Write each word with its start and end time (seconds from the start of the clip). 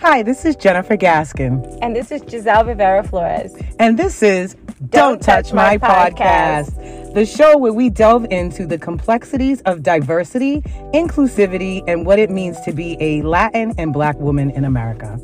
Hi, 0.00 0.22
this 0.22 0.44
is 0.44 0.54
Jennifer 0.54 0.96
Gaskin. 0.96 1.76
And 1.82 1.94
this 1.96 2.12
is 2.12 2.22
Giselle 2.22 2.64
Rivera 2.64 3.02
Flores. 3.02 3.52
And 3.80 3.98
this 3.98 4.22
is 4.22 4.54
Don't, 4.54 4.90
Don't 4.90 5.22
Touch, 5.22 5.46
Touch, 5.46 5.52
My, 5.52 5.76
My 5.76 6.10
podcast. 6.10 6.70
podcast, 6.70 7.14
the 7.14 7.26
show 7.26 7.58
where 7.58 7.72
we 7.72 7.90
delve 7.90 8.24
into 8.30 8.64
the 8.64 8.78
complexities 8.78 9.60
of 9.62 9.82
diversity, 9.82 10.60
inclusivity, 10.94 11.82
and 11.88 12.06
what 12.06 12.20
it 12.20 12.30
means 12.30 12.60
to 12.60 12.72
be 12.72 12.96
a 13.00 13.22
Latin 13.22 13.74
and 13.76 13.92
Black 13.92 14.16
woman 14.20 14.50
in 14.50 14.64
America. 14.64 15.18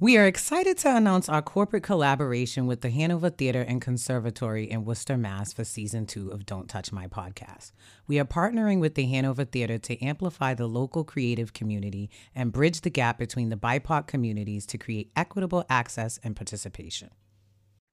We 0.00 0.16
are 0.16 0.26
excited 0.26 0.78
to 0.78 0.94
announce 0.94 1.28
our 1.28 1.42
corporate 1.42 1.82
collaboration 1.82 2.68
with 2.68 2.82
the 2.82 2.90
Hanover 2.90 3.30
Theater 3.30 3.62
and 3.62 3.82
Conservatory 3.82 4.70
in 4.70 4.84
Worcester, 4.84 5.16
Mass. 5.16 5.52
for 5.52 5.64
season 5.64 6.06
two 6.06 6.30
of 6.30 6.46
Don't 6.46 6.68
Touch 6.68 6.92
My 6.92 7.08
Podcast. 7.08 7.72
We 8.06 8.20
are 8.20 8.24
partnering 8.24 8.78
with 8.78 8.94
the 8.94 9.06
Hanover 9.06 9.44
Theater 9.44 9.76
to 9.76 10.00
amplify 10.00 10.54
the 10.54 10.68
local 10.68 11.02
creative 11.02 11.52
community 11.52 12.10
and 12.32 12.52
bridge 12.52 12.82
the 12.82 12.90
gap 12.90 13.18
between 13.18 13.48
the 13.48 13.56
BIPOC 13.56 14.06
communities 14.06 14.66
to 14.66 14.78
create 14.78 15.10
equitable 15.16 15.64
access 15.68 16.20
and 16.22 16.36
participation. 16.36 17.10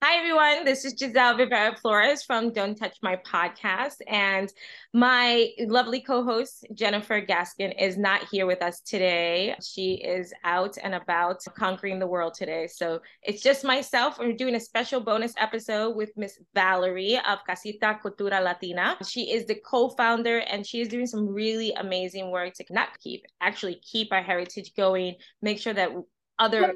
Hi, 0.07 0.17
everyone. 0.17 0.65
This 0.65 0.85
is 0.85 0.93
Giselle 0.95 1.35
Rivera 1.35 1.75
Flores 1.81 2.21
from 2.21 2.53
Don't 2.53 2.75
Touch 2.75 2.95
My 3.01 3.15
Podcast. 3.25 3.95
And 4.07 4.53
my 4.93 5.49
lovely 5.61 5.99
co 5.99 6.23
host, 6.23 6.63
Jennifer 6.75 7.25
Gaskin, 7.25 7.73
is 7.81 7.97
not 7.97 8.21
here 8.29 8.45
with 8.45 8.61
us 8.61 8.81
today. 8.81 9.55
She 9.63 9.95
is 9.95 10.31
out 10.43 10.77
and 10.83 10.93
about 10.93 11.43
conquering 11.57 11.97
the 11.97 12.05
world 12.05 12.35
today. 12.35 12.67
So 12.67 13.01
it's 13.23 13.41
just 13.41 13.63
myself. 13.63 14.19
We're 14.19 14.33
doing 14.33 14.53
a 14.53 14.59
special 14.59 15.01
bonus 15.01 15.33
episode 15.39 15.95
with 15.95 16.11
Miss 16.15 16.37
Valerie 16.53 17.19
of 17.27 17.39
Casita 17.43 17.97
Cultura 17.99 18.43
Latina. 18.43 18.97
She 19.07 19.31
is 19.31 19.47
the 19.47 19.55
co 19.55 19.89
founder 19.89 20.37
and 20.41 20.67
she 20.67 20.81
is 20.81 20.87
doing 20.87 21.07
some 21.07 21.27
really 21.27 21.73
amazing 21.73 22.29
work 22.29 22.53
to 22.53 22.65
not 22.69 22.89
keep, 22.99 23.25
actually 23.41 23.81
keep 23.81 24.13
our 24.13 24.21
heritage 24.21 24.75
going, 24.77 25.15
make 25.41 25.57
sure 25.59 25.73
that 25.73 25.89
other 26.37 26.75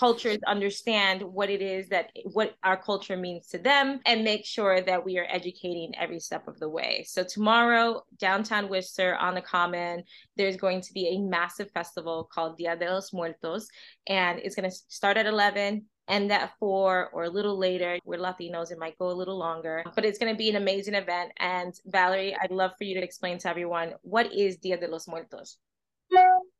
cultures 0.00 0.38
understand 0.46 1.20
what 1.20 1.50
it 1.50 1.60
is 1.60 1.90
that 1.90 2.10
what 2.32 2.54
our 2.64 2.82
culture 2.82 3.18
means 3.18 3.46
to 3.48 3.58
them 3.58 4.00
and 4.06 4.24
make 4.24 4.46
sure 4.46 4.80
that 4.80 5.04
we 5.04 5.18
are 5.18 5.26
educating 5.28 5.92
every 5.94 6.18
step 6.18 6.48
of 6.48 6.58
the 6.58 6.68
way. 6.68 7.04
So 7.06 7.22
tomorrow, 7.22 8.02
downtown 8.18 8.70
Worcester 8.70 9.14
on 9.16 9.34
the 9.34 9.42
Common, 9.42 10.02
there's 10.38 10.56
going 10.56 10.80
to 10.80 10.92
be 10.94 11.08
a 11.08 11.18
massive 11.20 11.70
festival 11.72 12.30
called 12.32 12.56
Dia 12.56 12.76
de 12.76 12.90
los 12.90 13.12
Muertos 13.12 13.68
and 14.06 14.38
it's 14.38 14.56
going 14.56 14.70
to 14.70 14.76
start 14.88 15.18
at 15.18 15.26
11 15.26 15.84
end 16.08 16.32
at 16.32 16.52
four 16.58 17.10
or 17.12 17.24
a 17.24 17.30
little 17.30 17.58
later. 17.58 17.98
We're 18.06 18.18
Latinos, 18.18 18.72
it 18.72 18.78
might 18.78 18.98
go 18.98 19.10
a 19.10 19.12
little 19.20 19.38
longer, 19.38 19.84
but 19.94 20.06
it's 20.06 20.18
going 20.18 20.32
to 20.32 20.38
be 20.38 20.48
an 20.48 20.56
amazing 20.56 20.94
event. 20.94 21.32
And 21.36 21.74
Valerie, 21.84 22.34
I'd 22.42 22.50
love 22.50 22.72
for 22.78 22.84
you 22.84 22.94
to 22.94 23.04
explain 23.04 23.36
to 23.40 23.50
everyone 23.50 23.92
what 24.00 24.32
is 24.32 24.56
Dia 24.56 24.78
de 24.78 24.88
los 24.88 25.06
Muertos? 25.06 25.58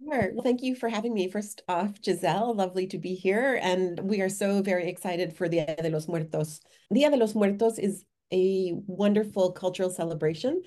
Sure. 0.02 0.30
Well, 0.32 0.42
thank 0.42 0.62
you 0.62 0.74
for 0.74 0.88
having 0.88 1.12
me. 1.12 1.28
First 1.28 1.62
off, 1.68 1.92
Giselle, 2.02 2.54
lovely 2.54 2.86
to 2.88 2.98
be 2.98 3.14
here. 3.14 3.58
And 3.62 4.00
we 4.00 4.22
are 4.22 4.30
so 4.30 4.62
very 4.62 4.88
excited 4.88 5.36
for 5.36 5.46
Dia 5.46 5.76
de 5.76 5.90
los 5.90 6.08
Muertos. 6.08 6.60
Dia 6.92 7.10
de 7.10 7.16
los 7.16 7.34
Muertos 7.34 7.78
is 7.78 8.04
a 8.32 8.72
wonderful 8.86 9.52
cultural 9.52 9.90
celebration 9.90 10.62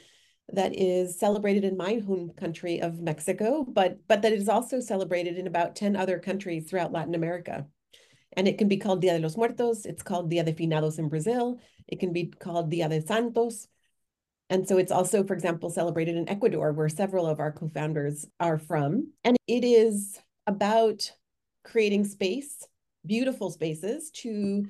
that 0.51 0.75
is 0.77 1.17
celebrated 1.17 1.63
in 1.63 1.77
my 1.77 1.95
home 2.05 2.31
country 2.37 2.79
of 2.81 2.99
Mexico, 2.99 3.63
but, 3.63 3.97
but 4.07 4.21
that 4.21 4.33
is 4.33 4.49
also 4.49 4.79
celebrated 4.79 5.37
in 5.37 5.47
about 5.47 5.75
10 5.75 5.95
other 5.95 6.19
countries 6.19 6.69
throughout 6.69 6.91
Latin 6.91 7.15
America. 7.15 7.65
And 8.33 8.47
it 8.47 8.57
can 8.57 8.67
be 8.67 8.77
called 8.77 9.01
Dia 9.01 9.17
de 9.17 9.19
los 9.23 9.37
Muertos. 9.37 9.85
It's 9.85 10.03
called 10.03 10.29
Dia 10.29 10.43
de 10.43 10.53
Finados 10.53 10.99
in 10.99 11.09
Brazil. 11.09 11.59
It 11.87 11.99
can 11.99 12.13
be 12.13 12.25
called 12.27 12.69
Dia 12.69 12.87
de 12.89 13.01
Santos. 13.01 13.67
And 14.53 14.67
so 14.67 14.77
it's 14.77 14.91
also, 14.91 15.23
for 15.23 15.33
example, 15.33 15.71
celebrated 15.71 16.15
in 16.15 16.29
Ecuador, 16.29 16.73
where 16.73 16.87
several 16.87 17.25
of 17.25 17.39
our 17.39 17.51
co 17.51 17.67
founders 17.69 18.27
are 18.39 18.59
from. 18.59 19.11
And 19.23 19.35
it 19.47 19.63
is 19.63 20.19
about 20.45 21.11
creating 21.63 22.05
space, 22.05 22.63
beautiful 23.03 23.49
spaces 23.49 24.11
to 24.11 24.67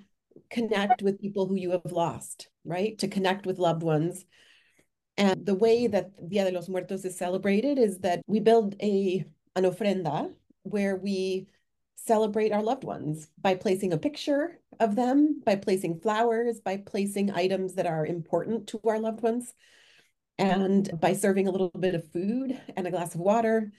connect 0.50 1.02
with 1.02 1.20
people 1.20 1.48
who 1.48 1.56
you 1.56 1.72
have 1.72 1.92
lost, 1.92 2.48
right? 2.64 2.98
To 3.00 3.10
connect 3.10 3.46
with 3.46 3.60
loved 3.60 3.84
ones. 3.84 4.24
And 5.18 5.46
the 5.46 5.54
way 5.54 5.88
that 5.88 6.30
Dia 6.30 6.46
de 6.46 6.52
los 6.56 6.70
Muertos 6.70 7.04
is 7.04 7.18
celebrated 7.18 7.78
is 7.78 8.00
that 8.00 8.22
we 8.26 8.40
build 8.40 8.76
a 8.82 9.26
an 9.58 9.66
ofrenda 9.66 10.34
where 10.62 10.96
we 10.96 11.50
celebrate 12.06 12.52
our 12.52 12.64
loved 12.64 12.84
ones 12.84 13.30
by 13.42 13.56
placing 13.56 13.94
a 13.94 13.98
picture 13.98 14.60
of 14.80 14.96
them, 14.96 15.42
by 15.46 15.56
placing 15.56 16.00
flowers, 16.00 16.60
by 16.60 16.78
placing 16.78 17.32
items 17.32 17.76
that 17.76 17.86
are 17.86 18.06
important 18.06 18.68
to 18.68 18.82
our 18.86 19.00
loved 19.00 19.22
ones, 19.22 19.54
and 20.38 20.90
by 21.00 21.14
serving 21.14 21.48
a 21.48 21.52
little 21.52 21.70
bit 21.70 21.96
of 21.96 22.12
food 22.12 22.60
and 22.76 22.88
a 22.88 22.92
glass 22.92 23.16
of 23.16 23.22
water 23.22 23.72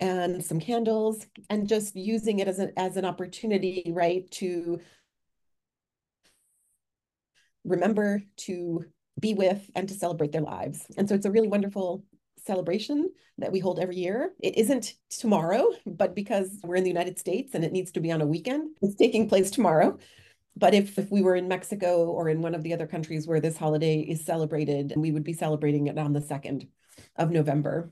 and 0.00 0.44
some 0.44 0.60
candles 0.60 1.26
and 1.50 1.68
just 1.68 1.96
using 1.96 2.40
it 2.40 2.48
as 2.48 2.58
an 2.58 2.72
as 2.76 2.96
an 2.96 3.04
opportunity 3.04 3.90
right 3.94 4.28
to 4.30 4.80
remember 7.64 8.22
to 8.36 8.84
be 9.20 9.34
with 9.34 9.70
and 9.74 9.88
to 9.88 9.94
celebrate 9.94 10.32
their 10.32 10.40
lives. 10.40 10.84
And 10.96 11.08
so 11.08 11.14
it's 11.14 11.26
a 11.26 11.30
really 11.30 11.48
wonderful 11.48 12.04
celebration 12.46 13.10
that 13.38 13.52
we 13.52 13.58
hold 13.58 13.78
every 13.78 13.96
year. 13.96 14.32
It 14.40 14.56
isn't 14.56 14.94
tomorrow, 15.10 15.70
but 15.86 16.14
because 16.14 16.60
we're 16.62 16.76
in 16.76 16.84
the 16.84 16.90
United 16.90 17.18
States 17.18 17.54
and 17.54 17.64
it 17.64 17.72
needs 17.72 17.92
to 17.92 18.00
be 18.00 18.12
on 18.12 18.20
a 18.20 18.26
weekend, 18.26 18.76
it's 18.82 18.94
taking 18.94 19.28
place 19.28 19.50
tomorrow. 19.50 19.98
But 20.56 20.74
if, 20.74 20.98
if 20.98 21.10
we 21.10 21.22
were 21.22 21.34
in 21.34 21.48
Mexico 21.48 22.04
or 22.04 22.28
in 22.28 22.40
one 22.40 22.54
of 22.54 22.62
the 22.62 22.72
other 22.72 22.86
countries 22.86 23.26
where 23.26 23.40
this 23.40 23.56
holiday 23.56 23.98
is 23.98 24.24
celebrated, 24.24 24.92
we 24.96 25.10
would 25.10 25.24
be 25.24 25.32
celebrating 25.32 25.88
it 25.88 25.98
on 25.98 26.12
the 26.12 26.20
2nd 26.20 26.68
of 27.16 27.30
November. 27.30 27.90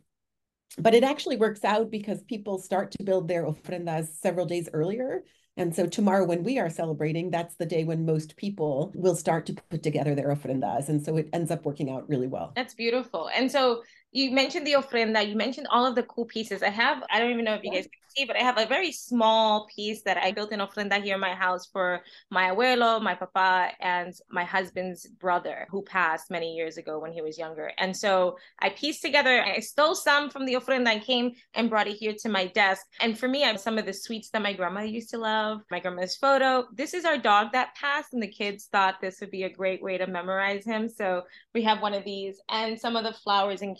But 0.79 0.95
it 0.95 1.05
actually 1.05 1.37
works 1.37 1.65
out 1.65 1.91
because 1.91 2.23
people 2.23 2.59
start 2.59 2.93
to 2.93 3.03
build 3.03 3.29
their 3.29 3.45
ofrendas 3.45 4.09
several 4.21 4.47
days 4.47 4.69
earlier. 4.73 5.25
And 5.57 5.75
so 5.75 5.87
tomorrow, 5.87 6.25
when 6.25 6.45
we 6.45 6.59
are 6.59 6.71
celebrating, 6.71 7.31
that's 7.31 7.57
the 7.57 7.67
day 7.67 7.85
when 7.85 8.07
most 8.07 8.37
people 8.37 8.91
will 8.95 9.15
start 9.15 9.45
to 9.47 9.55
put 9.69 9.83
together 9.83 10.15
their 10.15 10.29
ofrendas. 10.29 10.89
And 10.89 11.05
so 11.05 11.19
it 11.19 11.29
ends 11.35 11.51
up 11.51 11.67
working 11.67 11.91
out 11.91 12.09
really 12.09 12.27
well. 12.27 12.53
That's 12.57 12.73
beautiful. 12.73 13.29
And 13.35 13.51
so 13.53 13.83
you 14.13 14.31
mentioned 14.31 14.67
the 14.67 14.75
ofrenda, 14.75 15.27
you 15.27 15.35
mentioned 15.35 15.67
all 15.71 15.87
of 15.87 15.95
the 15.95 16.03
cool 16.03 16.27
pieces. 16.27 16.63
I 16.63 16.69
have, 16.69 17.03
I 17.11 17.19
don't 17.19 17.31
even 17.31 17.45
know 17.45 17.55
if 17.55 17.65
you 17.65 17.73
guys 17.73 17.85
can 17.85 18.01
see, 18.15 18.25
but 18.27 18.37
I 18.37 18.41
have 18.41 18.59
a 18.59 18.67
very 18.67 18.93
small 18.93 19.67
piece 19.75 20.03
that 20.03 20.19
I 20.19 20.33
built 20.33 20.53
an 20.53 20.61
ofrenda 20.61 21.03
here 21.03 21.15
in 21.15 21.21
my 21.21 21.35
house 21.35 21.67
for 21.67 22.03
my 22.31 22.51
abuelo, 22.51 23.01
my 23.03 23.15
papa, 23.15 23.71
and 23.81 24.13
my 24.31 24.45
husband's 24.45 25.07
brother 25.07 25.67
who 25.71 25.81
passed 25.81 26.31
many 26.31 26.55
years 26.55 26.77
ago 26.77 26.99
when 26.99 27.13
he 27.13 27.23
was 27.23 27.39
younger. 27.39 27.73
And 27.79 27.97
so 27.97 28.37
I 28.61 28.69
pieced 28.69 29.01
together, 29.01 29.43
I 29.43 29.61
stole 29.61 29.95
some 29.95 30.29
from 30.29 30.45
the 30.45 30.55
ofrenda 30.55 30.93
and 30.93 31.03
came 31.03 31.33
and 31.55 31.71
brought 31.71 31.89
it 31.89 31.97
here 31.97 32.15
to 32.21 32.29
my 32.29 32.49
desk. 32.49 32.85
And 33.01 33.19
for 33.19 33.29
me, 33.29 33.45
I 33.45 33.47
have 33.47 33.61
some 33.61 33.79
of 33.79 33.87
the 33.87 33.95
sweets 33.95 34.29
that 34.31 34.43
my 34.43 34.53
grandma 34.53 34.83
used 34.83 35.09
to 35.11 35.19
love, 35.19 35.63
my 35.71 35.81
grandma's 35.81 36.17
photo. 36.17 36.67
This 36.75 36.93
is 36.93 37.07
our 37.07 37.17
dog 37.17 37.53
that 37.53 37.75
passed, 37.77 38.13
and 38.13 38.23
the 38.23 38.27
kids 38.27 38.67
thought 38.67 39.01
this 39.01 39.21
would 39.21 39.31
be 39.31 39.45
a 39.45 39.51
great 39.51 39.83
way 39.83 39.97
to 39.97 40.07
memorize 40.07 40.67
him. 40.67 40.87
So 40.87 41.23
we 41.55 41.63
have 41.63 41.81
one 41.81 41.95
of 41.95 42.05
these 42.05 42.41
and 42.51 42.79
some 42.79 42.95
of 42.95 43.05
the 43.05 43.15
flowers 43.15 43.63
and 43.63 43.75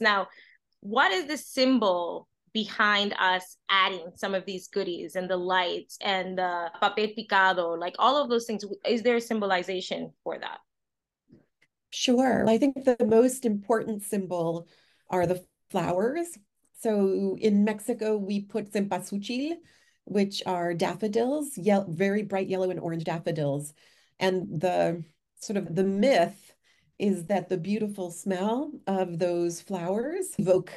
Now, 0.00 0.28
what 0.80 1.12
is 1.12 1.26
the 1.26 1.36
symbol 1.36 2.28
behind 2.52 3.14
us 3.18 3.56
adding 3.68 4.06
some 4.16 4.34
of 4.34 4.44
these 4.46 4.68
goodies 4.68 5.16
and 5.16 5.28
the 5.28 5.36
lights 5.36 5.98
and 6.00 6.38
the 6.38 6.70
papel 6.82 7.14
picado, 7.16 7.78
like 7.78 7.94
all 7.98 8.22
of 8.22 8.30
those 8.30 8.46
things? 8.46 8.64
Is 8.86 9.02
there 9.02 9.16
a 9.16 9.20
symbolization 9.20 10.12
for 10.24 10.38
that? 10.38 10.58
Sure. 11.90 12.48
I 12.48 12.58
think 12.58 12.84
the 12.84 12.96
most 13.04 13.44
important 13.44 14.02
symbol 14.02 14.68
are 15.08 15.26
the 15.26 15.44
flowers. 15.70 16.36
So 16.80 17.36
in 17.40 17.64
Mexico, 17.64 18.16
we 18.16 18.40
put 18.40 18.72
cempasúchil, 18.72 19.56
which 20.04 20.42
are 20.46 20.74
daffodils, 20.74 21.56
ye- 21.56 21.84
very 21.88 22.22
bright 22.22 22.48
yellow 22.48 22.70
and 22.70 22.80
orange 22.80 23.04
daffodils. 23.04 23.72
And 24.20 24.60
the 24.60 25.02
sort 25.40 25.56
of 25.56 25.74
the 25.74 25.84
myth 25.84 26.52
is 26.98 27.26
that 27.26 27.48
the 27.48 27.56
beautiful 27.58 28.10
smell 28.10 28.72
of 28.86 29.18
those 29.18 29.60
flowers 29.60 30.34
evoke 30.38 30.72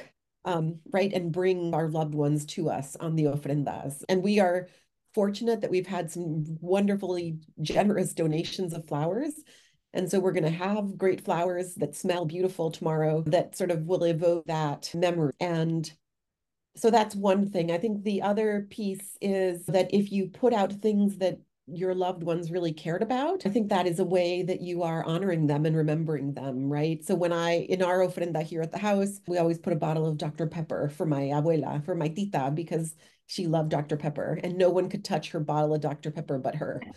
um, 0.45 0.79
right 0.91 1.11
and 1.13 1.31
bring 1.31 1.73
our 1.73 1.89
loved 1.89 2.15
ones 2.15 2.45
to 2.45 2.69
us 2.69 2.95
on 2.99 3.15
the 3.15 3.25
ofrendas. 3.25 4.03
And 4.09 4.23
we 4.23 4.39
are 4.39 4.67
fortunate 5.13 5.61
that 5.61 5.71
we've 5.71 5.87
had 5.87 6.09
some 6.11 6.57
wonderfully 6.61 7.37
generous 7.61 8.13
donations 8.13 8.73
of 8.73 8.87
flowers. 8.87 9.33
And 9.93 10.09
so 10.09 10.19
we're 10.19 10.31
going 10.31 10.43
to 10.43 10.49
have 10.49 10.97
great 10.97 11.21
flowers 11.21 11.75
that 11.75 11.95
smell 11.95 12.25
beautiful 12.25 12.71
tomorrow 12.71 13.23
that 13.27 13.57
sort 13.57 13.71
of 13.71 13.85
will 13.85 14.05
evoke 14.05 14.45
that 14.45 14.89
memory. 14.93 15.33
And 15.39 15.91
so 16.77 16.89
that's 16.89 17.15
one 17.15 17.49
thing. 17.49 17.71
I 17.71 17.77
think 17.77 18.03
the 18.03 18.21
other 18.21 18.67
piece 18.69 19.17
is 19.19 19.65
that 19.65 19.93
if 19.93 20.11
you 20.11 20.29
put 20.29 20.53
out 20.53 20.71
things 20.71 21.17
that 21.17 21.39
your 21.67 21.93
loved 21.93 22.23
ones 22.23 22.51
really 22.51 22.73
cared 22.73 23.01
about. 23.01 23.45
I 23.45 23.49
think 23.49 23.69
that 23.69 23.87
is 23.87 23.99
a 23.99 24.05
way 24.05 24.43
that 24.43 24.61
you 24.61 24.83
are 24.83 25.03
honoring 25.05 25.47
them 25.47 25.65
and 25.65 25.75
remembering 25.75 26.33
them, 26.33 26.69
right? 26.71 27.03
So 27.03 27.15
when 27.15 27.31
I, 27.31 27.59
in 27.69 27.81
our 27.81 27.99
ofrenda 27.99 28.43
here 28.43 28.61
at 28.61 28.71
the 28.71 28.77
house, 28.77 29.21
we 29.27 29.37
always 29.37 29.59
put 29.59 29.73
a 29.73 29.77
bottle 29.77 30.07
of 30.07 30.17
Dr. 30.17 30.47
Pepper 30.47 30.89
for 30.89 31.05
my 31.05 31.23
abuela, 31.23 31.83
for 31.85 31.95
my 31.95 32.07
tita, 32.07 32.51
because 32.53 32.95
she 33.27 33.47
loved 33.47 33.69
Dr. 33.69 33.95
Pepper 33.95 34.39
and 34.43 34.57
no 34.57 34.69
one 34.69 34.89
could 34.89 35.05
touch 35.05 35.31
her 35.31 35.39
bottle 35.39 35.73
of 35.73 35.81
Dr. 35.81 36.11
Pepper 36.11 36.37
but 36.37 36.55
her. 36.55 36.81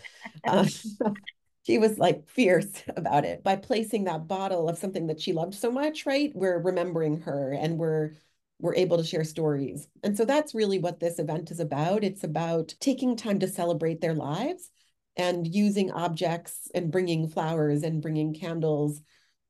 Uh, 0.46 0.66
she 1.66 1.78
was 1.78 1.96
like 1.96 2.28
fierce 2.28 2.82
about 2.96 3.24
it. 3.24 3.42
By 3.42 3.56
placing 3.56 4.04
that 4.04 4.28
bottle 4.28 4.68
of 4.68 4.76
something 4.76 5.06
that 5.06 5.20
she 5.20 5.32
loved 5.32 5.54
so 5.54 5.70
much, 5.70 6.04
right? 6.04 6.32
We're 6.34 6.58
remembering 6.58 7.20
her 7.22 7.52
and 7.52 7.78
we're 7.78 8.12
we're 8.60 8.74
able 8.74 8.96
to 8.96 9.04
share 9.04 9.24
stories. 9.24 9.88
And 10.02 10.16
so 10.16 10.24
that's 10.24 10.54
really 10.54 10.78
what 10.78 11.00
this 11.00 11.18
event 11.18 11.50
is 11.50 11.60
about. 11.60 12.04
It's 12.04 12.24
about 12.24 12.74
taking 12.80 13.16
time 13.16 13.38
to 13.40 13.48
celebrate 13.48 14.00
their 14.00 14.14
lives 14.14 14.70
and 15.16 15.52
using 15.52 15.90
objects 15.92 16.70
and 16.74 16.90
bringing 16.90 17.28
flowers 17.28 17.82
and 17.82 18.02
bringing 18.02 18.34
candles 18.34 19.00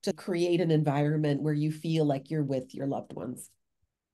to 0.03 0.13
create 0.13 0.61
an 0.61 0.71
environment 0.71 1.43
where 1.43 1.55
you 1.55 1.73
feel 1.73 2.05
like 2.05 2.31
you're 2.31 2.43
with 2.43 2.75
your 2.75 2.87
loved 2.87 3.13
ones 3.15 3.51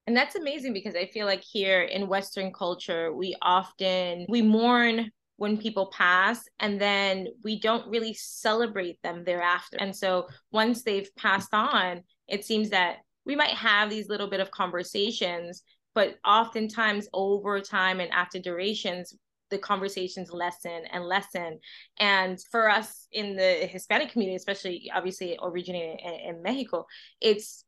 and 0.06 0.16
that's 0.16 0.36
amazing 0.36 0.72
because 0.72 0.94
i 0.94 1.06
feel 1.06 1.26
like 1.26 1.42
here 1.42 1.82
in 1.82 2.08
western 2.08 2.52
culture 2.52 3.12
we 3.12 3.34
often 3.42 4.24
we 4.28 4.40
mourn 4.40 5.10
when 5.36 5.56
people 5.56 5.90
pass 5.92 6.44
and 6.60 6.80
then 6.80 7.26
we 7.42 7.58
don't 7.58 7.88
really 7.88 8.14
celebrate 8.14 9.00
them 9.02 9.24
thereafter 9.24 9.76
and 9.80 9.94
so 9.94 10.28
once 10.52 10.82
they've 10.82 11.14
passed 11.16 11.52
on 11.52 12.02
it 12.28 12.44
seems 12.44 12.70
that 12.70 12.98
we 13.30 13.36
might 13.36 13.54
have 13.54 13.88
these 13.88 14.08
little 14.08 14.28
bit 14.28 14.40
of 14.40 14.50
conversations 14.50 15.62
but 15.94 16.18
oftentimes 16.24 17.08
over 17.12 17.60
time 17.60 18.00
and 18.00 18.10
after 18.12 18.40
durations 18.40 19.14
the 19.50 19.58
conversations 19.58 20.30
lessen 20.32 20.82
and 20.92 21.04
lessen. 21.04 21.58
And 21.98 22.38
for 22.50 22.70
us 22.70 23.08
in 23.12 23.36
the 23.36 23.66
Hispanic 23.66 24.10
community, 24.10 24.36
especially 24.36 24.90
obviously 24.94 25.36
originating 25.42 25.98
in, 25.98 26.36
in 26.36 26.42
Mexico, 26.42 26.86
it's 27.20 27.64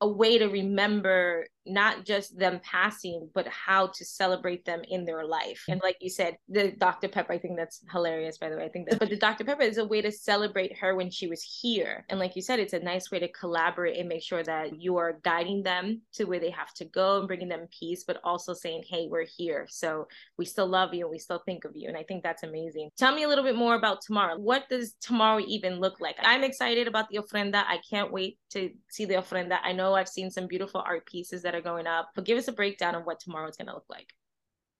a 0.00 0.08
way 0.08 0.38
to 0.38 0.46
remember 0.46 1.46
not 1.66 2.04
just 2.04 2.38
them 2.38 2.60
passing, 2.62 3.28
but 3.34 3.46
how 3.48 3.86
to 3.88 4.04
celebrate 4.04 4.64
them 4.64 4.82
in 4.88 5.04
their 5.04 5.24
life. 5.24 5.62
Mm-hmm. 5.62 5.72
And 5.72 5.80
like 5.82 5.96
you 6.00 6.10
said, 6.10 6.36
the 6.48 6.72
Dr. 6.72 7.08
Pepper, 7.08 7.32
I 7.32 7.38
think 7.38 7.56
that's 7.56 7.82
hilarious, 7.90 8.38
by 8.38 8.50
the 8.50 8.56
way. 8.56 8.64
I 8.64 8.68
think 8.68 8.90
that, 8.90 8.98
but 8.98 9.10
the 9.10 9.16
Dr. 9.16 9.44
Pepper 9.44 9.62
is 9.62 9.78
a 9.78 9.84
way 9.84 10.02
to 10.02 10.12
celebrate 10.12 10.76
her 10.78 10.94
when 10.94 11.10
she 11.10 11.26
was 11.26 11.42
here. 11.42 12.04
And 12.08 12.18
like 12.18 12.36
you 12.36 12.42
said, 12.42 12.58
it's 12.58 12.72
a 12.72 12.80
nice 12.80 13.10
way 13.10 13.18
to 13.18 13.28
collaborate 13.28 13.98
and 13.98 14.08
make 14.08 14.22
sure 14.22 14.42
that 14.42 14.80
you 14.80 14.96
are 14.96 15.20
guiding 15.22 15.62
them 15.62 16.02
to 16.14 16.24
where 16.24 16.40
they 16.40 16.50
have 16.50 16.72
to 16.74 16.84
go 16.84 17.18
and 17.18 17.28
bringing 17.28 17.48
them 17.48 17.68
peace, 17.78 18.04
but 18.06 18.20
also 18.24 18.52
saying, 18.52 18.84
hey, 18.88 19.08
we're 19.10 19.26
here. 19.36 19.66
So 19.70 20.06
we 20.38 20.44
still 20.44 20.66
love 20.66 20.92
you 20.94 21.04
and 21.04 21.10
we 21.10 21.18
still 21.18 21.42
think 21.44 21.64
of 21.64 21.72
you. 21.74 21.88
And 21.88 21.96
I 21.96 22.02
think 22.02 22.22
that's 22.22 22.42
amazing. 22.42 22.90
Tell 22.96 23.14
me 23.14 23.22
a 23.22 23.28
little 23.28 23.44
bit 23.44 23.56
more 23.56 23.74
about 23.74 24.02
tomorrow. 24.02 24.38
What 24.38 24.68
does 24.68 24.94
tomorrow 25.00 25.42
even 25.46 25.80
look 25.80 26.00
like? 26.00 26.16
I'm 26.20 26.44
excited 26.44 26.88
about 26.88 27.08
the 27.08 27.18
ofrenda. 27.18 27.64
I 27.66 27.78
can't 27.88 28.12
wait 28.12 28.38
to 28.50 28.70
see 28.88 29.04
the 29.04 29.14
ofrenda. 29.14 29.58
I 29.62 29.72
know 29.72 29.94
I've 29.94 30.08
seen 30.08 30.30
some 30.30 30.46
beautiful 30.46 30.82
art 30.86 31.06
pieces 31.06 31.42
that 31.42 31.53
are 31.54 31.62
going 31.62 31.86
up, 31.86 32.10
but 32.14 32.24
give 32.24 32.38
us 32.38 32.48
a 32.48 32.52
breakdown 32.52 32.94
of 32.94 33.04
what 33.04 33.20
tomorrow 33.20 33.48
is 33.48 33.56
going 33.56 33.68
to 33.68 33.74
look 33.74 33.88
like. 33.88 34.12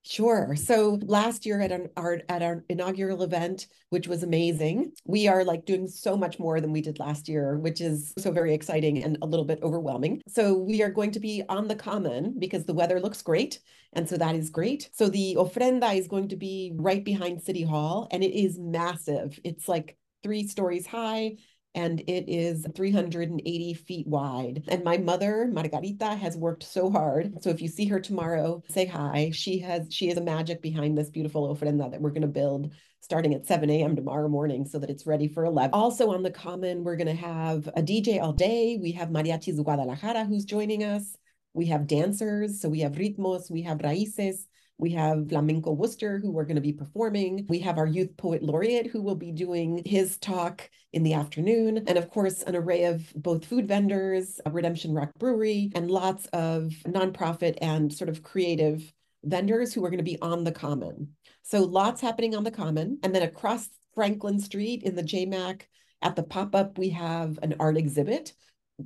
Sure. 0.06 0.54
So 0.54 0.98
last 1.02 1.46
year 1.46 1.62
at 1.62 1.72
an, 1.72 1.88
our 1.96 2.20
at 2.28 2.42
our 2.42 2.62
inaugural 2.68 3.22
event, 3.22 3.68
which 3.88 4.06
was 4.06 4.22
amazing, 4.22 4.92
we 5.06 5.28
are 5.28 5.44
like 5.44 5.64
doing 5.64 5.88
so 5.88 6.14
much 6.14 6.38
more 6.38 6.60
than 6.60 6.72
we 6.72 6.82
did 6.82 6.98
last 6.98 7.26
year, 7.26 7.56
which 7.56 7.80
is 7.80 8.12
so 8.18 8.30
very 8.30 8.52
exciting 8.52 9.02
and 9.02 9.16
a 9.22 9.26
little 9.26 9.46
bit 9.46 9.60
overwhelming. 9.62 10.20
So 10.28 10.58
we 10.58 10.82
are 10.82 10.90
going 10.90 11.12
to 11.12 11.20
be 11.20 11.42
on 11.48 11.68
the 11.68 11.74
common 11.74 12.38
because 12.38 12.66
the 12.66 12.74
weather 12.74 13.00
looks 13.00 13.22
great, 13.22 13.60
and 13.94 14.06
so 14.06 14.18
that 14.18 14.34
is 14.34 14.50
great. 14.50 14.90
So 14.92 15.08
the 15.08 15.36
ofrenda 15.38 15.96
is 15.96 16.06
going 16.06 16.28
to 16.28 16.36
be 16.36 16.72
right 16.76 17.02
behind 17.02 17.40
City 17.40 17.62
Hall, 17.62 18.06
and 18.10 18.22
it 18.22 18.38
is 18.38 18.58
massive. 18.58 19.40
It's 19.42 19.68
like 19.68 19.96
three 20.22 20.46
stories 20.46 20.86
high 20.86 21.36
and 21.74 22.00
it 22.00 22.30
is 22.30 22.66
380 22.74 23.74
feet 23.74 24.06
wide. 24.06 24.64
And 24.68 24.84
my 24.84 24.96
mother, 24.96 25.48
Margarita, 25.52 26.14
has 26.14 26.36
worked 26.36 26.62
so 26.62 26.90
hard. 26.90 27.42
So 27.42 27.50
if 27.50 27.60
you 27.60 27.68
see 27.68 27.86
her 27.86 28.00
tomorrow, 28.00 28.62
say 28.68 28.86
hi. 28.86 29.30
She 29.32 29.58
has 29.60 29.92
she 29.92 30.08
is 30.08 30.16
a 30.16 30.22
magic 30.22 30.62
behind 30.62 30.96
this 30.96 31.10
beautiful 31.10 31.54
ofrenda 31.54 31.90
that 31.90 32.00
we're 32.00 32.10
going 32.10 32.22
to 32.22 32.28
build 32.28 32.72
starting 33.00 33.34
at 33.34 33.46
7 33.46 33.68
a.m. 33.68 33.94
tomorrow 33.94 34.28
morning 34.28 34.64
so 34.64 34.78
that 34.78 34.88
it's 34.88 35.06
ready 35.06 35.28
for 35.28 35.44
11. 35.44 35.70
Also 35.74 36.10
on 36.10 36.22
the 36.22 36.30
common, 36.30 36.84
we're 36.84 36.96
going 36.96 37.06
to 37.06 37.12
have 37.12 37.66
a 37.76 37.82
DJ 37.82 38.20
all 38.20 38.32
day. 38.32 38.78
We 38.80 38.92
have 38.92 39.10
Mariachis 39.10 39.62
Guadalajara 39.62 40.24
who's 40.24 40.44
joining 40.44 40.84
us. 40.84 41.14
We 41.52 41.66
have 41.66 41.86
dancers. 41.86 42.60
So 42.60 42.68
we 42.68 42.80
have 42.80 42.92
ritmos, 42.92 43.50
we 43.50 43.62
have 43.62 43.78
raíces. 43.78 44.46
We 44.78 44.90
have 44.90 45.28
Flamenco 45.28 45.72
Worcester, 45.72 46.18
who 46.18 46.32
we're 46.32 46.44
going 46.44 46.56
to 46.56 46.60
be 46.60 46.72
performing. 46.72 47.46
We 47.48 47.60
have 47.60 47.78
our 47.78 47.86
youth 47.86 48.16
poet 48.16 48.42
laureate, 48.42 48.88
who 48.88 49.02
will 49.02 49.14
be 49.14 49.30
doing 49.30 49.82
his 49.84 50.18
talk 50.18 50.68
in 50.92 51.02
the 51.02 51.14
afternoon. 51.14 51.84
And 51.86 51.96
of 51.96 52.10
course, 52.10 52.42
an 52.42 52.56
array 52.56 52.84
of 52.84 53.12
both 53.14 53.44
food 53.44 53.68
vendors, 53.68 54.40
Redemption 54.50 54.92
Rock 54.92 55.12
Brewery, 55.18 55.70
and 55.74 55.90
lots 55.90 56.26
of 56.26 56.72
nonprofit 56.86 57.56
and 57.60 57.92
sort 57.92 58.08
of 58.10 58.22
creative 58.22 58.92
vendors 59.22 59.72
who 59.72 59.84
are 59.84 59.90
going 59.90 59.98
to 59.98 60.04
be 60.04 60.20
on 60.20 60.44
the 60.44 60.52
common. 60.52 61.08
So 61.42 61.62
lots 61.62 62.00
happening 62.00 62.34
on 62.34 62.44
the 62.44 62.50
common. 62.50 62.98
And 63.02 63.14
then 63.14 63.22
across 63.22 63.68
Franklin 63.94 64.40
Street 64.40 64.82
in 64.82 64.96
the 64.96 65.02
JMAC 65.02 65.62
at 66.02 66.16
the 66.16 66.22
pop 66.22 66.54
up, 66.54 66.78
we 66.78 66.90
have 66.90 67.38
an 67.42 67.54
art 67.60 67.76
exhibit 67.76 68.32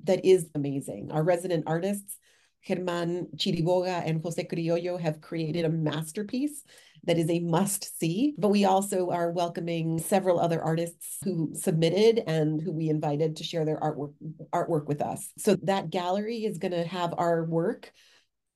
that 0.05 0.25
is 0.25 0.51
amazing. 0.55 1.11
Our 1.13 1.23
resident 1.23 1.65
artists 1.67 2.19
Germán 2.67 3.35
Chiriboga 3.37 4.03
and 4.07 4.23
Jose 4.23 4.43
Criollo 4.45 5.01
have 5.01 5.21
created 5.21 5.65
a 5.65 5.71
masterpiece 5.71 6.63
that 7.05 7.19
is 7.19 7.31
a 7.31 7.41
must 7.41 7.99
see. 7.99 8.35
But 8.39 8.49
we 8.49 8.65
also 8.65 9.11
are 9.11 9.31
welcoming 9.31 9.99
several 9.99 10.41
other 10.41 10.63
artists 10.63 11.19
who 11.25 11.53
submitted 11.55 12.23
and 12.27 12.61
who 12.61 12.73
we 12.73 12.89
invited 12.89 13.37
to 13.37 13.45
share 13.45 13.65
their 13.65 13.81
artwork 13.81 14.13
artwork 14.53 14.87
with 14.87 15.01
us. 15.01 15.33
So 15.39 15.57
that 15.63 15.91
gallery 15.91 16.45
is 16.45 16.59
going 16.59 16.73
to 16.73 16.85
have 16.85 17.15
our 17.17 17.45
work 17.45 17.93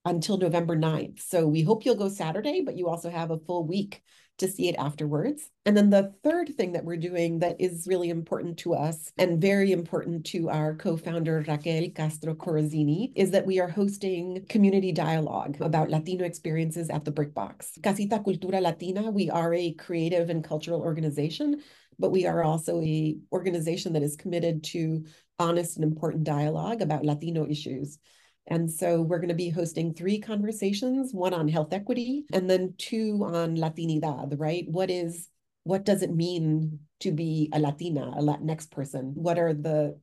until 0.05 0.37
November 0.37 0.77
9th. 0.77 1.21
So 1.21 1.47
we 1.47 1.63
hope 1.63 1.85
you'll 1.85 1.95
go 1.95 2.09
Saturday, 2.09 2.63
but 2.65 2.77
you 2.77 2.89
also 2.89 3.11
have 3.11 3.31
a 3.31 3.39
full 3.39 3.67
week 3.67 4.03
to 4.39 4.49
see 4.49 4.69
it 4.69 4.77
afterwards. 4.79 5.51
And 5.67 5.77
then 5.77 5.91
the 5.91 6.15
third 6.25 6.55
thing 6.57 6.73
that 6.73 6.85
we're 6.85 6.97
doing 6.97 7.39
that 7.41 7.61
is 7.61 7.87
really 7.87 8.11
important 8.11 8.59
to 8.59 8.75
us 8.75 9.13
and 9.17 9.41
very 9.41 9.73
important 9.73 10.27
to 10.27 10.51
our 10.51 10.75
co-founder 10.75 11.45
Raquel 11.47 11.91
Castro 11.95 12.35
Corazzini 12.35 13.13
is 13.15 13.31
that 13.31 13.47
we 13.47 13.61
are 13.61 13.69
hosting 13.69 14.45
community 14.49 14.91
dialogue 14.93 15.61
about 15.61 15.91
Latino 15.91 16.25
experiences 16.25 16.91
at 16.91 17.05
the 17.05 17.11
Brick 17.11 17.35
Box. 17.35 17.79
Casita 17.83 18.19
Cultura 18.19 18.61
Latina, 18.61 19.11
we 19.11 19.31
are 19.31 19.55
a 19.55 19.73
creative 19.75 20.31
and 20.31 20.43
cultural 20.43 20.81
organization, 20.81 21.63
but 21.99 22.11
we 22.11 22.27
are 22.27 22.43
also 22.43 22.81
a 22.81 23.17
organization 23.33 23.93
that 23.93 24.03
is 24.03 24.17
committed 24.17 24.65
to 24.65 25.05
honest 25.39 25.77
and 25.77 25.85
important 25.85 26.25
dialogue 26.25 26.83
about 26.83 27.05
Latino 27.05 27.47
issues. 27.47 27.99
And 28.47 28.71
so 28.71 29.01
we're 29.01 29.19
going 29.19 29.29
to 29.29 29.35
be 29.35 29.51
hosting 29.51 29.95
three 29.95 30.19
conversations, 30.19 31.13
one 31.15 31.33
on 31.33 31.49
health 31.49 31.73
equity 31.73 32.25
and 32.33 32.51
then 32.51 32.75
two 32.77 33.21
on 33.25 33.57
Latinidad, 33.57 34.39
right? 34.39 34.67
What 34.69 34.91
is 34.91 35.29
what 35.65 35.85
does 35.85 36.03
it 36.03 36.13
mean 36.13 36.81
to 37.01 37.13
be 37.13 37.49
a 37.53 37.61
Latina, 37.61 38.13
a 38.17 38.23
Latinx 38.23 38.69
person? 38.69 39.13
What 39.15 39.39
are 39.39 39.55
the 39.55 39.99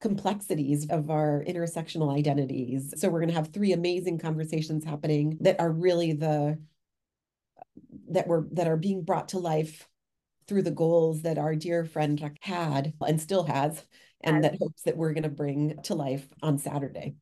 complexities 0.00 0.88
of 0.90 1.10
our 1.10 1.44
intersectional 1.46 2.16
identities? 2.16 2.92
So 2.96 3.08
we're 3.08 3.20
going 3.20 3.28
to 3.28 3.36
have 3.36 3.52
three 3.52 3.72
amazing 3.72 4.18
conversations 4.18 4.84
happening 4.84 5.38
that 5.42 5.60
are 5.60 5.70
really 5.70 6.12
the 6.12 6.58
that 8.08 8.26
were 8.26 8.48
that 8.52 8.66
are 8.66 8.76
being 8.76 9.02
brought 9.02 9.28
to 9.28 9.38
life 9.38 9.88
through 10.48 10.62
the 10.62 10.70
goals 10.72 11.22
that 11.22 11.38
our 11.38 11.54
dear 11.54 11.84
friend 11.84 12.20
had 12.40 12.92
and 13.00 13.20
still 13.20 13.44
has 13.44 13.84
and 14.22 14.42
that 14.42 14.56
hopes 14.60 14.82
that 14.82 14.96
we're 14.96 15.12
going 15.12 15.22
to 15.22 15.28
bring 15.28 15.80
to 15.84 15.94
life 15.94 16.26
on 16.42 16.58
Saturday. 16.58 17.14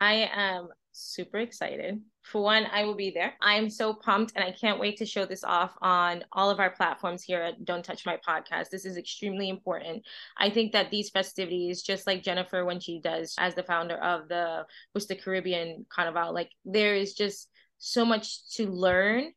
I 0.00 0.30
am 0.34 0.68
super 0.92 1.38
excited. 1.38 2.00
For 2.22 2.42
one, 2.42 2.66
I 2.72 2.84
will 2.84 2.94
be 2.94 3.10
there. 3.10 3.34
I 3.42 3.54
am 3.54 3.68
so 3.68 3.92
pumped 3.92 4.32
and 4.34 4.44
I 4.44 4.52
can't 4.52 4.80
wait 4.80 4.96
to 4.98 5.06
show 5.06 5.26
this 5.26 5.44
off 5.44 5.74
on 5.82 6.24
all 6.32 6.50
of 6.50 6.60
our 6.60 6.70
platforms 6.70 7.22
here 7.22 7.42
at 7.42 7.64
Don't 7.64 7.84
Touch 7.84 8.06
My 8.06 8.18
Podcast. 8.26 8.70
This 8.70 8.84
is 8.84 8.96
extremely 8.96 9.48
important. 9.48 10.04
I 10.38 10.50
think 10.50 10.72
that 10.72 10.90
these 10.90 11.10
festivities, 11.10 11.82
just 11.82 12.06
like 12.06 12.22
Jennifer 12.22 12.64
when 12.64 12.80
she 12.80 13.00
does 13.00 13.34
as 13.38 13.54
the 13.54 13.62
founder 13.62 13.96
of 13.96 14.28
the 14.28 14.64
Worcester 14.94 15.16
Caribbean 15.16 15.84
Carnival, 15.90 16.32
like 16.32 16.50
there 16.64 16.94
is 16.94 17.14
just 17.14 17.50
so 17.78 18.04
much 18.04 18.48
to 18.54 18.70
learn 18.70 19.32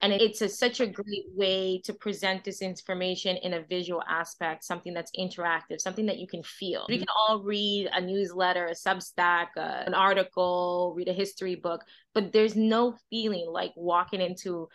and 0.00 0.12
it's 0.12 0.40
a, 0.42 0.48
such 0.48 0.80
a 0.80 0.86
great 0.86 1.26
way 1.34 1.80
to 1.84 1.92
present 1.92 2.44
this 2.44 2.62
information 2.62 3.36
in 3.38 3.54
a 3.54 3.62
visual 3.62 4.02
aspect 4.08 4.64
something 4.64 4.94
that's 4.94 5.12
interactive 5.18 5.80
something 5.80 6.06
that 6.06 6.18
you 6.18 6.26
can 6.26 6.42
feel. 6.42 6.86
We 6.88 6.98
can 6.98 7.08
all 7.16 7.42
read 7.42 7.88
a 7.92 8.00
newsletter 8.00 8.66
a 8.66 8.72
substack 8.72 9.48
uh, 9.56 9.84
an 9.86 9.94
article 9.94 10.94
read 10.96 11.08
a 11.08 11.12
history 11.12 11.56
book 11.56 11.84
but 12.14 12.32
there's 12.32 12.56
no 12.56 12.96
feeling 13.10 13.46
like 13.50 13.72
walking 13.76 14.20
into 14.20 14.68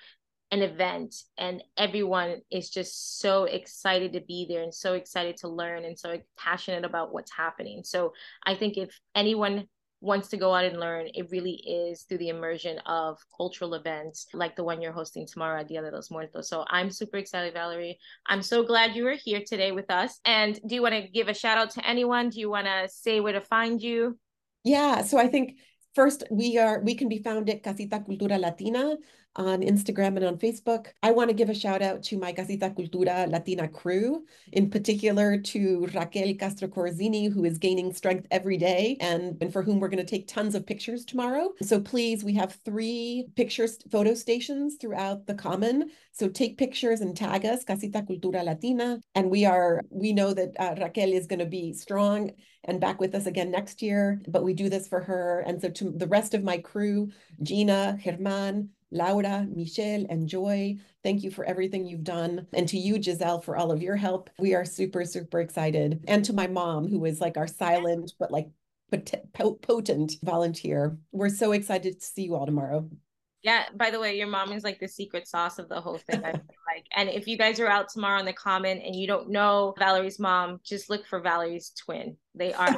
an 0.51 0.61
event 0.61 1.15
and 1.37 1.63
everyone 1.77 2.41
is 2.51 2.69
just 2.69 3.19
so 3.19 3.45
excited 3.45 4.13
to 4.13 4.21
be 4.21 4.45
there 4.47 4.61
and 4.61 4.73
so 4.73 4.93
excited 4.93 5.35
to 5.37 5.47
learn 5.47 5.83
and 5.83 5.97
so 5.97 6.19
passionate 6.37 6.85
about 6.85 7.11
what's 7.11 7.31
happening. 7.35 7.83
So 7.83 8.13
i 8.45 8.55
think 8.55 8.77
if 8.77 8.99
anyone 9.15 9.67
wants 10.03 10.27
to 10.27 10.37
go 10.37 10.53
out 10.53 10.65
and 10.65 10.79
learn, 10.79 11.07
it 11.13 11.31
really 11.31 11.53
is 11.53 12.03
through 12.03 12.17
the 12.17 12.27
immersion 12.27 12.77
of 12.79 13.17
cultural 13.35 13.73
events 13.73 14.27
like 14.33 14.55
the 14.55 14.63
one 14.63 14.81
you're 14.81 14.91
hosting 14.91 15.25
tomorrow 15.25 15.61
at 15.61 15.69
Dia 15.69 15.81
de 15.81 15.89
los 15.89 16.11
Muertos. 16.11 16.49
So 16.49 16.65
I'm 16.67 16.91
super 16.91 17.17
excited, 17.17 17.53
Valerie. 17.53 17.97
I'm 18.27 18.41
so 18.41 18.63
glad 18.63 18.95
you 18.95 19.05
were 19.05 19.15
here 19.15 19.41
today 19.47 19.71
with 19.71 19.89
us. 19.89 20.19
And 20.25 20.59
do 20.67 20.75
you 20.75 20.81
want 20.81 20.93
to 20.93 21.07
give 21.07 21.29
a 21.29 21.33
shout 21.33 21.57
out 21.57 21.71
to 21.71 21.87
anyone? 21.87 22.29
Do 22.29 22.41
you 22.41 22.49
want 22.49 22.67
to 22.67 22.89
say 22.89 23.21
where 23.21 23.33
to 23.33 23.41
find 23.41 23.81
you? 23.81 24.19
Yeah. 24.65 25.03
So 25.03 25.17
I 25.17 25.27
think 25.27 25.57
first 25.95 26.23
we 26.29 26.57
are 26.57 26.81
we 26.81 26.95
can 26.95 27.07
be 27.07 27.23
found 27.23 27.49
at 27.49 27.63
Casita 27.63 27.99
Cultura 27.99 28.39
Latina 28.39 28.97
on 29.35 29.61
Instagram 29.61 30.15
and 30.17 30.25
on 30.25 30.37
Facebook. 30.37 30.87
I 31.01 31.11
want 31.11 31.29
to 31.29 31.35
give 31.35 31.49
a 31.49 31.55
shout 31.55 31.81
out 31.81 32.03
to 32.03 32.17
my 32.17 32.31
Casita 32.31 32.69
Cultura 32.69 33.29
Latina 33.29 33.67
crew, 33.67 34.25
in 34.51 34.69
particular 34.69 35.37
to 35.37 35.87
Raquel 35.93 36.33
Castro 36.35 36.67
Corazzini, 36.67 37.31
who 37.31 37.45
is 37.45 37.57
gaining 37.57 37.93
strength 37.93 38.27
every 38.31 38.57
day 38.57 38.97
and, 38.99 39.37
and 39.41 39.51
for 39.51 39.63
whom 39.63 39.79
we're 39.79 39.87
going 39.89 40.05
to 40.05 40.09
take 40.09 40.27
tons 40.27 40.55
of 40.55 40.65
pictures 40.65 41.05
tomorrow. 41.05 41.53
So 41.61 41.79
please, 41.79 42.23
we 42.23 42.33
have 42.35 42.57
three 42.65 43.27
pictures, 43.35 43.77
photo 43.91 44.13
stations 44.13 44.75
throughout 44.79 45.25
the 45.25 45.35
common. 45.35 45.89
So 46.11 46.29
take 46.29 46.57
pictures 46.57 47.01
and 47.01 47.17
tag 47.17 47.45
us, 47.45 47.63
Casita 47.63 48.01
Cultura 48.01 48.43
Latina. 48.43 48.99
And 49.15 49.31
we 49.31 49.45
are, 49.45 49.81
we 49.89 50.13
know 50.13 50.33
that 50.33 50.51
uh, 50.59 50.75
Raquel 50.79 51.11
is 51.11 51.27
going 51.27 51.39
to 51.39 51.45
be 51.45 51.73
strong 51.73 52.31
and 52.65 52.79
back 52.79 52.99
with 52.99 53.13
us 53.13 53.25
again 53.25 53.51
next 53.51 53.81
year, 53.81 54.21
but 54.27 54.43
we 54.43 54.53
do 54.53 54.69
this 54.69 54.87
for 54.87 55.01
her. 55.01 55.43
And 55.45 55.61
so 55.61 55.69
to 55.69 55.91
the 55.91 56.07
rest 56.07 56.33
of 56.33 56.43
my 56.43 56.59
crew, 56.59 57.11
Gina, 57.41 57.97
Germán, 58.01 58.69
Laura, 58.93 59.47
Michelle, 59.53 60.05
and 60.09 60.27
Joy, 60.27 60.77
thank 61.03 61.23
you 61.23 61.31
for 61.31 61.43
everything 61.43 61.85
you've 61.85 62.03
done. 62.03 62.47
And 62.53 62.67
to 62.69 62.77
you, 62.77 63.01
Giselle, 63.01 63.41
for 63.41 63.57
all 63.57 63.71
of 63.71 63.81
your 63.81 63.95
help. 63.95 64.29
We 64.39 64.53
are 64.53 64.63
super, 64.63 65.03
super 65.03 65.41
excited. 65.41 66.03
And 66.07 66.23
to 66.25 66.33
my 66.33 66.47
mom, 66.47 66.87
who 66.87 67.03
is 67.05 67.19
like 67.19 67.35
our 67.35 67.47
silent, 67.47 68.13
but 68.19 68.31
like 68.31 68.49
potent 69.33 70.13
volunteer. 70.23 70.97
We're 71.11 71.29
so 71.29 71.51
excited 71.51 71.99
to 71.99 72.05
see 72.05 72.23
you 72.23 72.35
all 72.35 72.45
tomorrow. 72.45 72.87
Yeah, 73.41 73.65
by 73.75 73.89
the 73.89 73.99
way, 73.99 74.17
your 74.17 74.27
mom 74.27 74.53
is 74.53 74.63
like 74.63 74.79
the 74.79 74.87
secret 74.87 75.27
sauce 75.27 75.59
of 75.59 75.67
the 75.67 75.81
whole 75.81 75.97
thing. 75.97 76.23
I 76.23 76.31
feel 76.31 76.41
like. 76.73 76.85
And 76.95 77.09
if 77.09 77.27
you 77.27 77.37
guys 77.37 77.59
are 77.59 77.67
out 77.67 77.89
tomorrow 77.89 78.19
in 78.19 78.25
the 78.25 78.33
comment 78.33 78.81
and 78.85 78.95
you 78.95 79.07
don't 79.07 79.29
know 79.29 79.73
Valerie's 79.77 80.19
mom, 80.19 80.59
just 80.63 80.89
look 80.89 81.05
for 81.05 81.19
Valerie's 81.19 81.71
twin. 81.71 82.15
They 82.35 82.53
are 82.53 82.73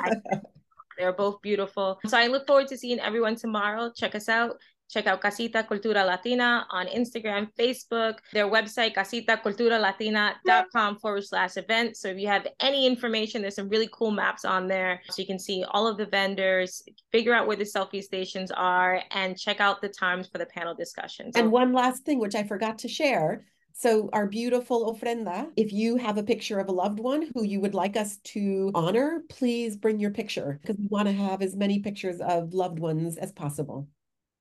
they're 0.98 1.14
both 1.14 1.42
beautiful. 1.42 2.00
So 2.08 2.18
I 2.18 2.28
look 2.28 2.48
forward 2.48 2.68
to 2.70 2.78
seeing 2.78 3.00
everyone 3.00 3.36
tomorrow. 3.36 3.92
Check 3.96 4.16
us 4.16 4.30
out. 4.30 4.58
Check 4.90 5.08
out 5.08 5.22
Casita 5.22 5.66
Cultura 5.70 6.06
Latina 6.06 6.66
on 6.70 6.88
Instagram, 6.88 7.48
Facebook, 7.58 8.18
their 8.34 8.48
website, 8.48 8.96
casitaculturalatina.com 8.96 11.00
forward 11.00 11.24
slash 11.24 11.58
event. 11.58 11.98
So 11.98 12.10
if 12.10 12.18
you 12.18 12.28
have 12.28 12.48
any 12.60 12.86
information, 12.86 13.42
there's 13.42 13.56
some 13.56 13.70
really 13.70 13.90
cool 13.92 14.12
maps 14.12 14.46
on 14.46 14.68
there. 14.68 15.02
So 15.10 15.22
you 15.22 15.26
can 15.26 15.40
see 15.40 15.66
all 15.72 15.88
of 15.88 15.98
the 15.98 16.06
vendors, 16.06 16.84
figure 17.12 17.34
out 17.34 17.48
where 17.48 17.58
the 17.58 17.64
selfie 17.64 18.04
stations 18.04 18.52
are, 18.52 19.02
and 19.12 19.38
check 19.38 19.60
out 19.60 19.82
the 19.82 19.90
times 19.90 20.28
for 20.28 20.38
the 20.38 20.46
panel 20.46 20.76
discussions. 20.76 21.36
And 21.36 21.52
one 21.52 21.74
last 21.74 22.06
thing, 22.06 22.20
which 22.20 22.36
I 22.36 22.44
forgot 22.44 22.78
to 22.80 22.88
share. 22.88 23.46
So, 23.78 24.10
our 24.14 24.26
beautiful 24.26 24.94
ofrenda, 24.94 25.50
if 25.58 25.74
you 25.74 25.98
have 25.98 26.18
a 26.18 26.24
picture 26.24 26.60
of 26.60 26.70
a 26.70 26.72
loved 26.72 26.98
one 26.98 27.30
who 27.34 27.44
you 27.44 27.60
would 27.60 27.74
like 27.74 27.98
us 27.98 28.18
to 28.24 28.72
honor, 28.74 29.24
please 29.28 29.76
bring 29.76 30.00
your 30.00 30.12
picture 30.12 30.60
because 30.62 30.78
we 30.78 30.88
want 30.88 31.10
to 31.10 31.14
have 31.14 31.42
as 31.42 31.58
many 31.58 31.80
pictures 31.80 32.22
of 32.22 32.54
loved 32.54 32.80
ones 32.80 33.18
as 33.18 33.34
possible. 33.34 33.90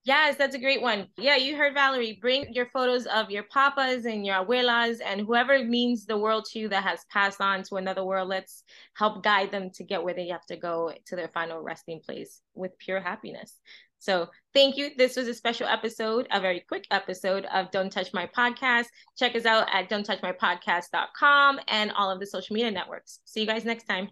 Yes, 0.05 0.37
that's 0.37 0.55
a 0.55 0.59
great 0.59 0.83
one. 0.83 1.09
Yeah, 1.17 1.37
you 1.37 1.57
heard 1.57 1.73
Valerie. 1.73 2.19
Bring 2.21 2.53
your 2.53 2.67
photos 2.67 3.07
of 3.07 3.31
your 3.31 3.45
papas 3.45 4.05
and 4.05 4.27
your 4.27 4.45
abuelas 4.45 4.99
and 5.03 5.23
whoever 5.23 5.65
means 5.65 6.05
the 6.05 6.19
world 6.19 6.45
to 6.53 6.59
you 6.59 6.69
that 6.69 6.83
has 6.85 7.07
passed 7.11 7.41
on 7.41 7.63
to 7.65 7.77
another 7.77 8.05
world. 8.05 8.29
Let's 8.29 8.65
help 8.93 9.25
guide 9.25 9.51
them 9.51 9.71
to 9.71 9.83
get 9.83 10.05
where 10.05 10.13
they 10.13 10.29
have 10.29 10.45
to 10.47 10.57
go 10.57 10.93
to 11.07 11.17
their 11.17 11.29
final 11.29 11.63
resting 11.63 12.01
place 12.05 12.43
with 12.55 12.79
pure 12.79 13.01
happiness. 13.01 13.59
So 13.99 14.29
thank 14.53 14.77
you. 14.77 14.91
This 14.99 15.17
was 15.17 15.27
a 15.27 15.33
special 15.33 15.67
episode, 15.67 16.29
a 16.31 16.39
very 16.39 16.61
quick 16.61 16.87
episode 16.91 17.47
of 17.47 17.71
Don't 17.71 17.91
Touch 17.91 18.13
My 18.13 18.27
Podcast. 18.27 18.87
Check 19.17 19.35
us 19.35 19.47
out 19.47 19.69
at 19.73 19.89
don'ttouchmypodcast.com 19.89 21.61
and 21.69 21.93
all 21.93 22.11
of 22.11 22.21
the 22.21 22.27
social 22.27 22.53
media 22.53 22.71
networks. 22.71 23.21
See 23.25 23.41
you 23.41 23.47
guys 23.47 23.65
next 23.65 23.85
time. 23.85 24.11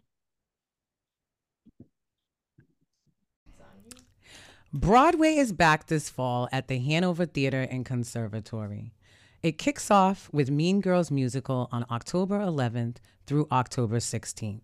Broadway 4.74 5.34
is 5.34 5.52
back 5.52 5.88
this 5.88 6.08
fall 6.08 6.48
at 6.50 6.66
the 6.66 6.78
Hanover 6.78 7.26
Theater 7.26 7.60
and 7.60 7.84
Conservatory. 7.84 8.94
It 9.42 9.58
kicks 9.58 9.90
off 9.90 10.30
with 10.32 10.50
Mean 10.50 10.80
Girls 10.80 11.10
Musical 11.10 11.68
on 11.70 11.84
October 11.90 12.38
11th 12.38 12.96
through 13.26 13.48
October 13.52 13.98
16th. 13.98 14.62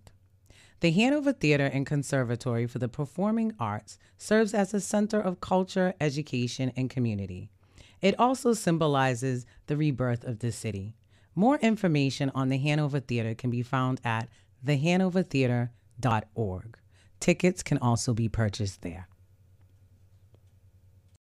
The 0.81 0.93
Hanover 0.93 1.35
Theater 1.35 1.67
and 1.67 1.85
Conservatory 1.85 2.67
for 2.67 2.79
the 2.79 2.89
Performing 2.89 3.53
Arts 3.61 3.99
serves 4.17 4.55
as 4.55 4.73
a 4.73 4.81
center 4.81 5.21
of 5.21 5.43
culture, 5.43 5.93
education, 6.01 6.73
and 6.75 6.89
community. 6.89 7.51
It 8.01 8.19
also 8.19 8.55
symbolizes 8.55 9.45
the 9.67 9.77
rebirth 9.77 10.25
of 10.25 10.39
the 10.39 10.53
city. 10.53 10.95
More 11.35 11.59
information 11.59 12.33
on 12.35 12.49
the 12.49 12.57
Hanover 12.57 13.01
Theater 13.01 13.35
can 13.35 13.51
be 13.51 13.63
found 13.63 14.01
at 14.07 14.31
thehanovertheater.org. 14.65 16.79
Tickets 17.21 17.63
can 17.63 17.77
also 17.77 18.15
be 18.15 18.31
purchased 18.31 18.81
there. 18.81 19.07